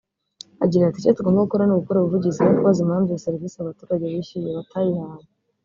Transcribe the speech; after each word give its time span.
Agira 0.63 0.83
ati 0.85 0.97
«Icyo 1.01 1.11
tugomba 1.17 1.45
gukora 1.45 1.63
ni 1.65 1.73
ugukora 1.75 1.97
ubuvugizi 1.99 2.39
no 2.41 2.51
kubaza 2.57 2.79
impamvu 2.81 3.07
iyo 3.09 3.23
serivisi 3.25 3.55
abo 3.57 3.67
baturage 3.69 4.03
bishyuye 4.11 4.49
batayihawe 4.57 5.25